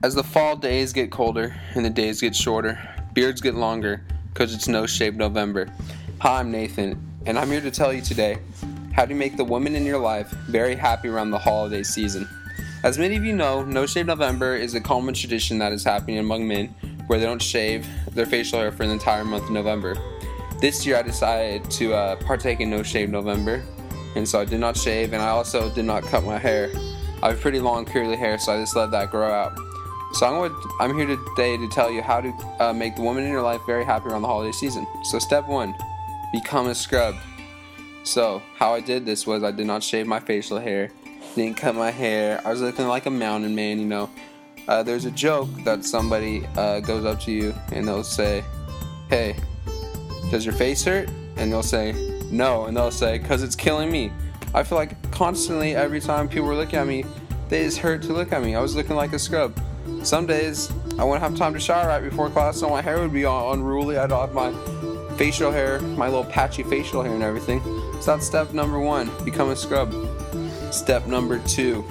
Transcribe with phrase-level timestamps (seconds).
[0.00, 2.78] As the fall days get colder and the days get shorter,
[3.14, 5.68] beards get longer because it's no shave November.
[6.20, 8.38] Hi, I'm Nathan, and I'm here to tell you today
[8.92, 12.28] how to make the woman in your life very happy around the holiday season.
[12.84, 16.18] As many of you know, No Shave November is a common tradition that is happening
[16.18, 16.68] among men
[17.08, 17.84] where they don't shave
[18.14, 19.96] their facial hair for the entire month of November.
[20.60, 23.64] This year I decided to uh, partake in No Shave November,
[24.14, 26.70] and so I did not shave, and I also did not cut my hair.
[27.20, 29.58] I have pretty long curly hair, so I just let that grow out.
[30.12, 33.30] So I'm, I'm here today to tell you how to uh, make the woman in
[33.30, 34.86] your life very happy around the holiday season.
[35.04, 35.74] So step one,
[36.32, 37.14] become a scrub.
[38.04, 40.90] So how I did this was I did not shave my facial hair,
[41.34, 42.40] didn't cut my hair.
[42.44, 44.08] I was looking like a mountain man, you know.
[44.66, 48.44] Uh, there's a joke that somebody uh, goes up to you and they'll say,
[49.08, 49.36] "Hey,
[50.30, 51.92] does your face hurt?" And they'll say,
[52.30, 54.12] "No," and they'll say, "Cause it's killing me."
[54.54, 57.04] I feel like constantly every time people were looking at me,
[57.48, 58.54] they just hurt to look at me.
[58.54, 59.58] I was looking like a scrub.
[60.04, 63.12] Some days I wouldn't have time to shower right before class, so my hair would
[63.12, 63.98] be unruly.
[63.98, 64.52] I'd have my
[65.16, 67.60] facial hair, my little patchy facial hair, and everything.
[68.00, 69.92] So that's step number one become a scrub.
[70.70, 71.84] Step number two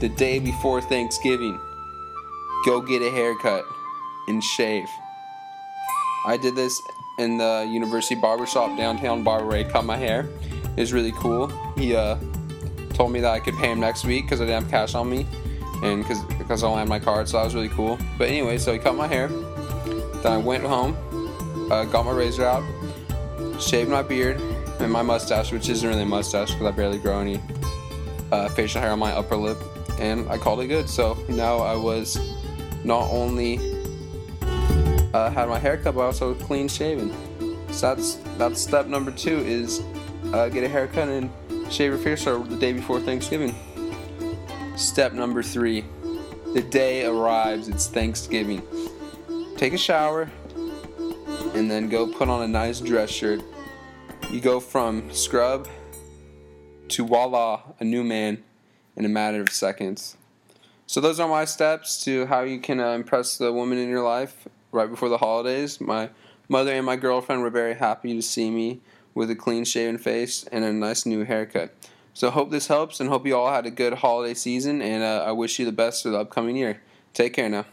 [0.00, 1.58] the day before Thanksgiving,
[2.64, 3.64] go get a haircut
[4.28, 4.88] and shave.
[6.24, 6.80] I did this
[7.18, 10.28] in the University Barbershop downtown bar where I cut my hair.
[10.76, 11.48] It was really cool.
[11.76, 12.16] He uh,
[12.94, 15.10] told me that I could pay him next week because I didn't have cash on
[15.10, 15.26] me
[15.82, 17.98] and because because I only had my card, so that was really cool.
[18.16, 19.28] But anyway, so he cut my hair.
[19.28, 20.96] Then I went home,
[21.70, 22.64] uh, got my razor out,
[23.60, 24.40] shaved my beard
[24.80, 27.40] and my mustache, which isn't really a mustache because I barely grow any
[28.32, 29.58] uh, facial hair on my upper lip,
[29.98, 30.88] and I called it good.
[30.88, 32.18] So now I was
[32.84, 33.58] not only
[35.14, 37.12] uh, had my hair cut, but also clean shaven.
[37.70, 39.82] So that's that's step number two is
[40.32, 41.30] uh, get a haircut and
[41.70, 43.54] shave your facial the day before Thanksgiving.
[44.78, 45.84] Step number three
[46.54, 48.62] the day arrives, it's Thanksgiving.
[49.56, 50.30] Take a shower
[51.52, 53.42] and then go put on a nice dress shirt.
[54.30, 55.66] You go from scrub
[56.90, 58.44] to voila, a new man
[58.96, 60.16] in a matter of seconds.
[60.86, 64.04] So, those are my steps to how you can uh, impress the woman in your
[64.04, 65.80] life right before the holidays.
[65.80, 66.10] My
[66.48, 68.80] mother and my girlfriend were very happy to see me
[69.12, 71.74] with a clean shaven face and a nice new haircut.
[72.18, 75.22] So hope this helps and hope you all had a good holiday season and uh,
[75.24, 76.82] I wish you the best for the upcoming year.
[77.14, 77.64] Take care now.